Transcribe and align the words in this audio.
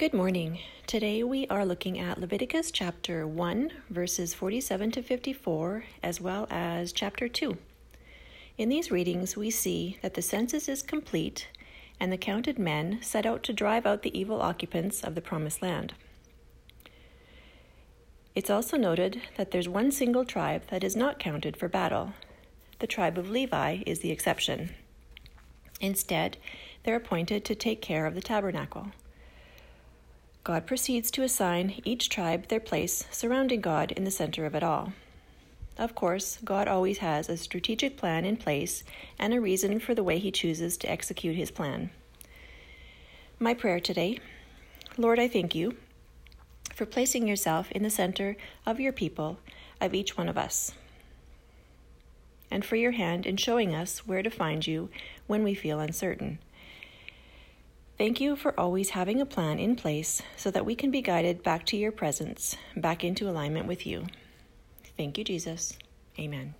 Good 0.00 0.14
morning. 0.14 0.60
Today 0.86 1.22
we 1.22 1.46
are 1.48 1.66
looking 1.66 1.98
at 1.98 2.18
Leviticus 2.18 2.70
chapter 2.70 3.26
1, 3.26 3.70
verses 3.90 4.32
47 4.32 4.92
to 4.92 5.02
54, 5.02 5.84
as 6.02 6.22
well 6.22 6.46
as 6.48 6.90
chapter 6.90 7.28
2. 7.28 7.58
In 8.56 8.70
these 8.70 8.90
readings, 8.90 9.36
we 9.36 9.50
see 9.50 9.98
that 10.00 10.14
the 10.14 10.22
census 10.22 10.70
is 10.70 10.82
complete 10.82 11.48
and 12.00 12.10
the 12.10 12.16
counted 12.16 12.58
men 12.58 13.00
set 13.02 13.26
out 13.26 13.42
to 13.42 13.52
drive 13.52 13.84
out 13.84 14.00
the 14.00 14.18
evil 14.18 14.40
occupants 14.40 15.04
of 15.04 15.14
the 15.14 15.20
promised 15.20 15.60
land. 15.60 15.92
It's 18.34 18.48
also 18.48 18.78
noted 18.78 19.20
that 19.36 19.50
there's 19.50 19.68
one 19.68 19.92
single 19.92 20.24
tribe 20.24 20.62
that 20.70 20.82
is 20.82 20.96
not 20.96 21.18
counted 21.18 21.58
for 21.58 21.68
battle. 21.68 22.14
The 22.78 22.86
tribe 22.86 23.18
of 23.18 23.28
Levi 23.28 23.82
is 23.84 23.98
the 23.98 24.12
exception. 24.12 24.70
Instead, 25.78 26.38
they're 26.84 26.96
appointed 26.96 27.44
to 27.44 27.54
take 27.54 27.82
care 27.82 28.06
of 28.06 28.14
the 28.14 28.22
tabernacle. 28.22 28.92
God 30.42 30.66
proceeds 30.66 31.10
to 31.12 31.22
assign 31.22 31.80
each 31.84 32.08
tribe 32.08 32.48
their 32.48 32.60
place 32.60 33.04
surrounding 33.10 33.60
God 33.60 33.92
in 33.92 34.04
the 34.04 34.10
center 34.10 34.46
of 34.46 34.54
it 34.54 34.62
all. 34.62 34.94
Of 35.76 35.94
course, 35.94 36.38
God 36.44 36.66
always 36.66 36.98
has 36.98 37.28
a 37.28 37.36
strategic 37.36 37.96
plan 37.96 38.24
in 38.24 38.36
place 38.36 38.82
and 39.18 39.34
a 39.34 39.40
reason 39.40 39.80
for 39.80 39.94
the 39.94 40.02
way 40.02 40.18
He 40.18 40.30
chooses 40.30 40.76
to 40.78 40.90
execute 40.90 41.36
His 41.36 41.50
plan. 41.50 41.90
My 43.38 43.54
prayer 43.54 43.80
today 43.80 44.18
Lord, 44.96 45.18
I 45.18 45.28
thank 45.28 45.54
you 45.54 45.76
for 46.74 46.84
placing 46.84 47.28
yourself 47.28 47.70
in 47.72 47.82
the 47.82 47.90
center 47.90 48.36
of 48.66 48.80
your 48.80 48.92
people, 48.92 49.38
of 49.80 49.94
each 49.94 50.16
one 50.16 50.28
of 50.28 50.36
us, 50.36 50.72
and 52.50 52.64
for 52.64 52.76
your 52.76 52.92
hand 52.92 53.24
in 53.24 53.36
showing 53.36 53.74
us 53.74 54.06
where 54.06 54.22
to 54.22 54.30
find 54.30 54.66
you 54.66 54.90
when 55.26 55.42
we 55.44 55.54
feel 55.54 55.80
uncertain. 55.80 56.38
Thank 58.00 58.18
you 58.18 58.34
for 58.34 58.58
always 58.58 58.88
having 58.88 59.20
a 59.20 59.26
plan 59.26 59.58
in 59.58 59.76
place 59.76 60.22
so 60.34 60.50
that 60.52 60.64
we 60.64 60.74
can 60.74 60.90
be 60.90 61.02
guided 61.02 61.42
back 61.42 61.66
to 61.66 61.76
your 61.76 61.92
presence, 61.92 62.56
back 62.74 63.04
into 63.04 63.28
alignment 63.28 63.66
with 63.66 63.86
you. 63.86 64.06
Thank 64.96 65.18
you, 65.18 65.24
Jesus. 65.24 65.76
Amen. 66.18 66.54